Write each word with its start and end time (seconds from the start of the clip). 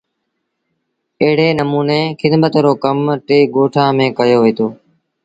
ايڙي 1.21 1.47
نموني 1.59 2.01
کدمت 2.19 2.53
رو 2.63 2.73
ڪم 2.83 2.97
با 3.05 3.15
ٽي 3.27 3.37
ڳوٺآݩ 3.53 3.95
ميݩ 3.97 4.15
ڪيو 4.17 4.37
وهيٚتو۔ 4.41 4.67